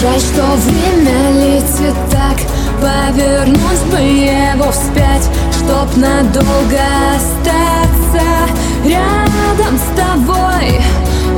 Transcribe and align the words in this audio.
Жаль, 0.00 0.20
что 0.20 0.42
время 0.56 1.32
летит 1.32 1.94
так. 2.10 2.38
Повернуть 2.80 3.84
бы 3.92 3.98
его 3.98 4.72
вспять 4.72 5.28
Чтоб 5.52 5.96
надолго 5.96 6.82
остаться 7.14 8.26
Рядом 8.84 9.78
с 9.78 9.86
тобой. 9.96 10.80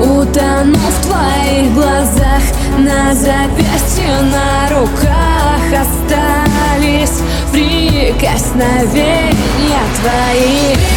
Утону 0.00 0.74
в 0.76 1.06
твоих 1.06 1.74
глазах 1.74 2.42
На 2.78 3.14
запястье, 3.14 4.20
на 4.22 4.68
руках 4.70 5.60
Остались 5.70 7.20
прикосновения 7.52 9.34
твои 10.00 10.93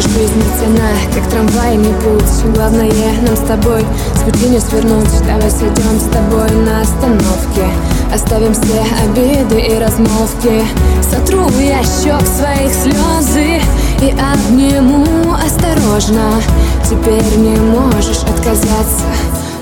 Наша 0.00 0.12
жизнь 0.18 0.42
цена, 0.58 0.88
как 1.14 1.28
трамвайный 1.28 1.92
путь. 2.00 2.54
Главное 2.54 2.90
нам 3.20 3.36
с 3.36 3.40
тобой 3.40 3.84
с 4.14 4.22
пути 4.22 4.48
не 4.48 4.58
свернуть. 4.58 5.10
Давай 5.26 5.50
сойдем 5.50 6.00
с 6.00 6.04
тобой 6.04 6.50
на 6.64 6.80
остановке. 6.80 7.68
Оставим 8.14 8.54
все 8.54 8.82
обиды 9.04 9.60
и 9.60 9.78
размолвки. 9.78 10.64
Сотру 11.02 11.50
я 11.60 11.82
щек 11.82 12.26
своих 12.26 12.72
слезы 12.72 13.60
И 14.00 14.14
обниму 14.16 15.34
осторожно. 15.34 16.40
Теперь 16.88 17.36
не 17.36 17.56
можешь 17.56 18.22
отказаться. 18.22 19.04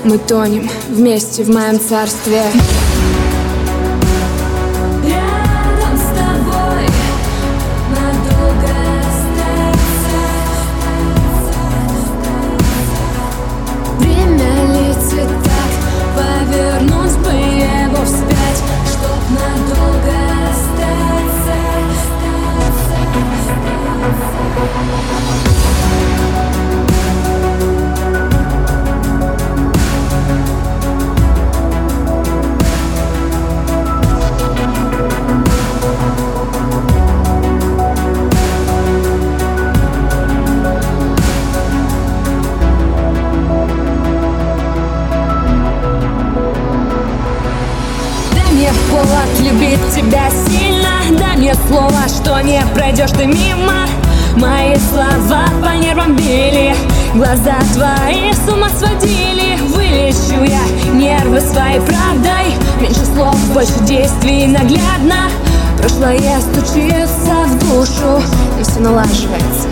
Мы 0.05 0.19
тонем 0.19 0.69
вместе 0.89 1.43
в 1.43 1.49
моем 1.49 1.81
царстве 1.81 2.43
повод 48.89 49.39
любить 49.39 49.79
тебя 49.95 50.29
сильно. 50.29 51.17
Дай 51.17 51.37
мне 51.37 51.55
слово, 51.67 52.07
что 52.07 52.39
не 52.41 52.61
пройдешь 52.73 53.11
ты 53.11 53.25
мимо. 53.25 53.87
Мои 54.35 54.75
слова 54.91 55.45
по 55.61 55.75
нервам 55.77 56.15
били. 56.15 56.75
Глаза 57.13 57.57
твои 57.73 58.33
с 58.33 58.51
ума 58.51 58.69
сводили. 58.69 59.57
Вылечу 59.73 60.43
я 60.43 60.91
нервы 60.93 61.39
своей 61.41 61.79
правдой. 61.81 62.55
Меньше 62.79 63.05
слов, 63.05 63.35
больше 63.53 63.79
действий 63.81 64.47
наглядно. 64.47 65.29
Прошлое 65.77 66.41
стучится 66.41 67.45
в 67.45 67.59
душу 67.59 68.21
Но 68.57 68.63
все 68.63 68.79
налаживается, 68.81 69.68